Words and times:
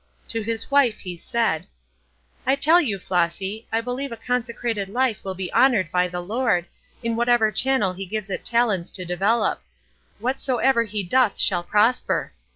To 0.29 0.41
his 0.41 0.71
wife 0.71 0.97
he 1.01 1.15
said: 1.15 1.67
"I 2.47 2.55
tell 2.55 2.81
you, 2.81 2.97
Flossy, 2.97 3.67
I 3.71 3.81
believe 3.81 4.11
a 4.11 4.17
consecrated 4.17 4.89
life 4.89 5.23
will 5.23 5.35
be 5.35 5.53
honored 5.53 5.91
by 5.91 6.07
the 6.07 6.21
Lord, 6.21 6.65
in 7.03 7.15
whatever 7.15 7.51
channel 7.51 7.93
he 7.93 8.07
gives 8.07 8.31
it 8.31 8.43
talents 8.43 8.89
to 8.89 9.05
develop. 9.05 9.61
'Whatsoever 10.17 10.85
he 10.85 11.03
doth 11.03 11.37
shall 11.37 11.61
prosper.' 11.61 12.33